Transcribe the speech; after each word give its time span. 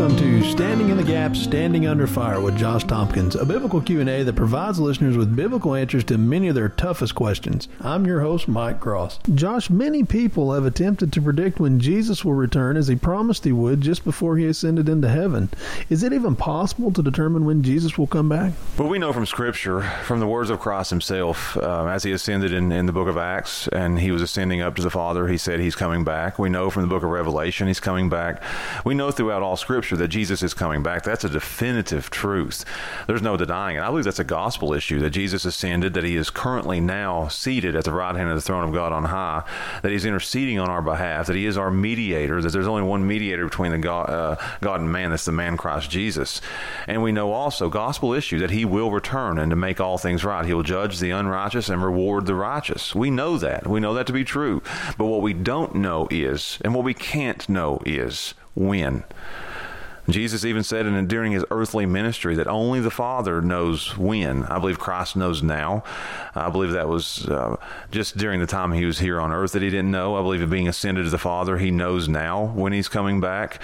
to 0.00 0.42
Standing 0.44 0.88
in 0.88 0.96
the 0.96 1.02
Gap, 1.02 1.36
Standing 1.36 1.86
Under 1.86 2.06
Fire 2.06 2.40
with 2.40 2.56
Josh 2.56 2.84
Tompkins, 2.84 3.34
a 3.34 3.44
biblical 3.44 3.82
Q&A 3.82 4.22
that 4.22 4.34
provides 4.34 4.80
listeners 4.80 5.14
with 5.14 5.36
biblical 5.36 5.74
answers 5.74 6.04
to 6.04 6.16
many 6.16 6.48
of 6.48 6.54
their 6.54 6.70
toughest 6.70 7.14
questions. 7.14 7.68
I'm 7.82 8.06
your 8.06 8.22
host, 8.22 8.48
Mike 8.48 8.80
Cross. 8.80 9.18
Josh, 9.34 9.68
many 9.68 10.02
people 10.02 10.54
have 10.54 10.64
attempted 10.64 11.12
to 11.12 11.20
predict 11.20 11.60
when 11.60 11.80
Jesus 11.80 12.24
will 12.24 12.32
return 12.32 12.78
as 12.78 12.88
he 12.88 12.96
promised 12.96 13.44
he 13.44 13.52
would 13.52 13.82
just 13.82 14.02
before 14.02 14.38
he 14.38 14.46
ascended 14.46 14.88
into 14.88 15.06
heaven. 15.06 15.50
Is 15.90 16.02
it 16.02 16.14
even 16.14 16.34
possible 16.34 16.90
to 16.92 17.02
determine 17.02 17.44
when 17.44 17.62
Jesus 17.62 17.98
will 17.98 18.06
come 18.06 18.30
back? 18.30 18.54
Well, 18.78 18.88
we 18.88 18.98
know 18.98 19.12
from 19.12 19.26
Scripture, 19.26 19.82
from 20.04 20.18
the 20.18 20.26
words 20.26 20.48
of 20.48 20.60
Christ 20.60 20.88
himself, 20.88 21.58
uh, 21.58 21.88
as 21.88 22.04
he 22.04 22.12
ascended 22.12 22.54
in, 22.54 22.72
in 22.72 22.86
the 22.86 22.92
book 22.92 23.08
of 23.08 23.18
Acts 23.18 23.68
and 23.68 24.00
he 24.00 24.12
was 24.12 24.22
ascending 24.22 24.62
up 24.62 24.76
to 24.76 24.82
the 24.82 24.88
Father, 24.88 25.28
he 25.28 25.36
said 25.36 25.60
he's 25.60 25.76
coming 25.76 26.04
back. 26.04 26.38
We 26.38 26.48
know 26.48 26.70
from 26.70 26.80
the 26.80 26.88
book 26.88 27.02
of 27.02 27.10
Revelation 27.10 27.66
he's 27.66 27.80
coming 27.80 28.08
back. 28.08 28.42
We 28.86 28.94
know 28.94 29.10
throughout 29.10 29.42
all 29.42 29.58
Scripture 29.58 29.89
that 29.96 30.08
Jesus 30.08 30.42
is 30.42 30.54
coming 30.54 30.82
back. 30.82 31.02
That's 31.02 31.24
a 31.24 31.28
definitive 31.28 32.10
truth. 32.10 32.64
There's 33.06 33.22
no 33.22 33.36
denying 33.36 33.76
it. 33.76 33.80
I 33.80 33.88
believe 33.88 34.04
that's 34.04 34.18
a 34.18 34.24
gospel 34.24 34.72
issue 34.72 34.98
that 35.00 35.10
Jesus 35.10 35.44
ascended, 35.44 35.94
that 35.94 36.04
he 36.04 36.16
is 36.16 36.30
currently 36.30 36.80
now 36.80 37.28
seated 37.28 37.76
at 37.76 37.84
the 37.84 37.92
right 37.92 38.14
hand 38.14 38.30
of 38.30 38.34
the 38.34 38.40
throne 38.40 38.64
of 38.66 38.74
God 38.74 38.92
on 38.92 39.04
high, 39.04 39.42
that 39.82 39.92
he's 39.92 40.04
interceding 40.04 40.58
on 40.58 40.68
our 40.68 40.82
behalf, 40.82 41.26
that 41.26 41.36
he 41.36 41.46
is 41.46 41.56
our 41.56 41.70
mediator, 41.70 42.40
that 42.40 42.52
there's 42.52 42.66
only 42.66 42.82
one 42.82 43.06
mediator 43.06 43.44
between 43.44 43.72
the 43.72 43.78
God, 43.78 44.10
uh, 44.10 44.36
God 44.60 44.80
and 44.80 44.92
man, 44.92 45.10
that's 45.10 45.24
the 45.24 45.32
man 45.32 45.56
Christ 45.56 45.90
Jesus. 45.90 46.40
And 46.86 47.02
we 47.02 47.12
know 47.12 47.32
also, 47.32 47.68
gospel 47.68 48.12
issue, 48.12 48.38
that 48.38 48.50
he 48.50 48.64
will 48.64 48.90
return 48.90 49.38
and 49.38 49.50
to 49.50 49.56
make 49.56 49.80
all 49.80 49.98
things 49.98 50.24
right. 50.24 50.44
He 50.44 50.54
will 50.54 50.62
judge 50.62 50.98
the 50.98 51.10
unrighteous 51.10 51.68
and 51.68 51.82
reward 51.82 52.26
the 52.26 52.34
righteous. 52.34 52.94
We 52.94 53.10
know 53.10 53.38
that. 53.38 53.66
We 53.66 53.80
know 53.80 53.94
that 53.94 54.06
to 54.06 54.12
be 54.12 54.24
true. 54.24 54.62
But 54.98 55.06
what 55.06 55.22
we 55.22 55.32
don't 55.32 55.74
know 55.76 56.08
is, 56.10 56.58
and 56.62 56.74
what 56.74 56.84
we 56.84 56.94
can't 56.94 57.48
know 57.48 57.80
is, 57.84 58.34
when. 58.54 59.04
Jesus 60.08 60.44
even 60.44 60.62
said 60.62 60.86
in, 60.86 61.06
during 61.06 61.32
his 61.32 61.44
earthly 61.50 61.86
ministry 61.86 62.34
that 62.36 62.46
only 62.46 62.80
the 62.80 62.90
Father 62.90 63.40
knows 63.40 63.96
when. 63.96 64.44
I 64.44 64.58
believe 64.58 64.78
Christ 64.78 65.16
knows 65.16 65.42
now. 65.42 65.84
I 66.34 66.48
believe 66.48 66.72
that 66.72 66.88
was 66.88 67.26
uh, 67.28 67.56
just 67.90 68.16
during 68.16 68.40
the 68.40 68.46
time 68.46 68.72
he 68.72 68.84
was 68.84 68.98
here 68.98 69.20
on 69.20 69.32
earth 69.32 69.52
that 69.52 69.62
he 69.62 69.70
didn't 69.70 69.90
know. 69.90 70.16
I 70.16 70.22
believe 70.22 70.48
being 70.50 70.68
ascended 70.68 71.04
to 71.04 71.10
the 71.10 71.18
Father, 71.18 71.58
he 71.58 71.70
knows 71.70 72.08
now 72.08 72.46
when 72.46 72.72
he's 72.72 72.88
coming 72.88 73.20
back. 73.20 73.60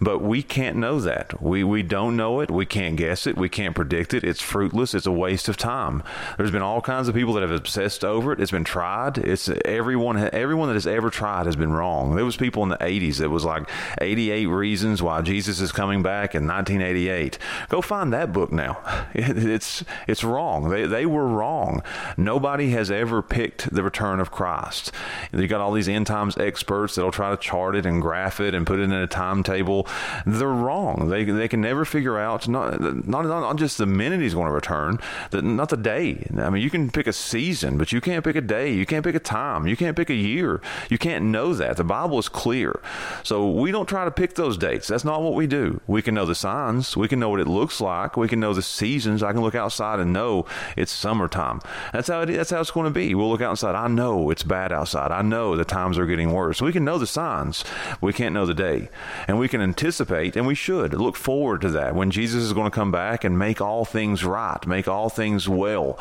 But 0.00 0.20
we 0.20 0.42
can't 0.42 0.76
know 0.76 1.00
that. 1.00 1.42
We, 1.42 1.64
we 1.64 1.82
don't 1.82 2.16
know 2.16 2.40
it. 2.40 2.50
We 2.50 2.66
can't 2.66 2.96
guess 2.96 3.26
it. 3.26 3.36
We 3.36 3.48
can't 3.48 3.74
predict 3.74 4.12
it. 4.12 4.24
It's 4.24 4.42
fruitless. 4.42 4.94
It's 4.94 5.06
a 5.06 5.12
waste 5.12 5.48
of 5.48 5.56
time. 5.56 6.02
There's 6.36 6.50
been 6.50 6.62
all 6.62 6.80
kinds 6.80 7.08
of 7.08 7.14
people 7.14 7.34
that 7.34 7.42
have 7.42 7.50
obsessed 7.50 8.04
over 8.04 8.32
it. 8.32 8.40
It's 8.40 8.50
been 8.50 8.64
tried. 8.64 9.18
It's 9.18 9.48
everyone, 9.64 10.16
everyone 10.32 10.68
that 10.68 10.74
has 10.74 10.86
ever 10.86 11.10
tried 11.10 11.46
has 11.46 11.56
been 11.56 11.72
wrong. 11.72 12.14
There 12.14 12.24
was 12.24 12.36
people 12.36 12.62
in 12.62 12.68
the 12.68 12.76
80s 12.78 13.18
that 13.18 13.30
was 13.30 13.44
like 13.44 13.68
88 14.00 14.46
reasons 14.46 15.02
why 15.02 15.22
Jesus 15.22 15.60
is 15.60 15.72
coming 15.76 16.02
back 16.02 16.34
in 16.34 16.46
1988. 16.48 17.38
Go 17.68 17.80
find 17.80 18.12
that 18.12 18.32
book 18.32 18.50
now. 18.50 18.78
It's 19.46 19.84
it's 20.08 20.24
wrong. 20.24 20.70
They 20.70 20.86
they 20.86 21.04
were 21.04 21.26
wrong. 21.26 21.82
Nobody 22.16 22.70
has 22.70 22.90
ever 22.90 23.22
picked 23.22 23.72
the 23.72 23.82
return 23.82 24.18
of 24.20 24.30
Christ. 24.30 24.92
You 25.32 25.46
got 25.46 25.60
all 25.60 25.72
these 25.72 25.88
end 25.88 26.06
times 26.06 26.36
experts 26.38 26.94
that'll 26.94 27.12
try 27.12 27.30
to 27.30 27.36
chart 27.36 27.76
it 27.76 27.86
and 27.86 28.00
graph 28.00 28.40
it 28.40 28.54
and 28.54 28.66
put 28.66 28.78
it 28.78 28.84
in 28.84 28.92
a 28.92 29.06
timetable. 29.06 29.86
They're 30.24 30.48
wrong. 30.48 31.08
They 31.08 31.24
they 31.24 31.48
can 31.48 31.60
never 31.60 31.84
figure 31.84 32.18
out 32.18 32.48
not 32.48 32.80
not 32.80 33.26
not 33.26 33.56
just 33.56 33.78
the 33.78 33.86
minute 33.86 34.20
he's 34.20 34.34
going 34.34 34.46
to 34.46 34.52
return, 34.52 34.98
the, 35.30 35.42
not 35.42 35.68
the 35.68 35.76
day. 35.76 36.26
I 36.36 36.50
mean, 36.50 36.62
you 36.62 36.70
can 36.70 36.90
pick 36.90 37.06
a 37.06 37.12
season, 37.12 37.78
but 37.78 37.92
you 37.92 38.00
can't 38.00 38.24
pick 38.24 38.36
a 38.36 38.40
day. 38.40 38.72
You 38.72 38.86
can't 38.86 39.04
pick 39.04 39.14
a 39.14 39.20
time. 39.20 39.66
You 39.66 39.76
can't 39.76 39.96
pick 39.96 40.10
a 40.10 40.14
year. 40.14 40.60
You 40.88 40.98
can't 40.98 41.26
know 41.26 41.54
that. 41.54 41.76
The 41.76 41.84
Bible 41.84 42.18
is 42.18 42.28
clear. 42.28 42.80
So 43.22 43.50
we 43.50 43.70
don't 43.70 43.88
try 43.88 44.04
to 44.04 44.10
pick 44.10 44.34
those 44.34 44.56
dates. 44.56 44.88
That's 44.88 45.04
not 45.04 45.22
what 45.22 45.34
we 45.34 45.46
do. 45.46 45.65
We 45.86 46.02
can 46.02 46.14
know 46.14 46.26
the 46.26 46.34
signs. 46.34 46.96
We 46.96 47.08
can 47.08 47.20
know 47.20 47.28
what 47.28 47.40
it 47.40 47.48
looks 47.48 47.80
like. 47.80 48.16
We 48.16 48.28
can 48.28 48.40
know 48.40 48.54
the 48.54 48.62
seasons. 48.62 49.22
I 49.22 49.32
can 49.32 49.42
look 49.42 49.54
outside 49.54 50.00
and 50.00 50.12
know 50.12 50.46
it's 50.76 50.92
summertime. 50.92 51.60
That's 51.92 52.08
how 52.08 52.22
it, 52.22 52.26
that's 52.26 52.50
how 52.50 52.60
it's 52.60 52.70
going 52.70 52.84
to 52.84 52.90
be. 52.90 53.14
We'll 53.14 53.30
look 53.30 53.40
outside. 53.40 53.74
I 53.74 53.88
know 53.88 54.30
it's 54.30 54.42
bad 54.42 54.72
outside. 54.72 55.10
I 55.12 55.22
know 55.22 55.56
the 55.56 55.64
times 55.64 55.98
are 55.98 56.06
getting 56.06 56.32
worse. 56.32 56.60
We 56.62 56.72
can 56.72 56.84
know 56.84 56.98
the 56.98 57.06
signs. 57.06 57.64
We 58.00 58.12
can't 58.12 58.34
know 58.34 58.46
the 58.46 58.54
day, 58.54 58.88
and 59.28 59.38
we 59.38 59.48
can 59.48 59.60
anticipate, 59.60 60.36
and 60.36 60.46
we 60.46 60.54
should 60.54 60.94
look 60.94 61.16
forward 61.16 61.60
to 61.62 61.70
that 61.70 61.94
when 61.94 62.10
Jesus 62.10 62.42
is 62.42 62.52
going 62.52 62.70
to 62.70 62.74
come 62.74 62.90
back 62.90 63.24
and 63.24 63.38
make 63.38 63.60
all 63.60 63.84
things 63.84 64.24
right, 64.24 64.66
make 64.66 64.88
all 64.88 65.08
things 65.08 65.48
well. 65.48 65.98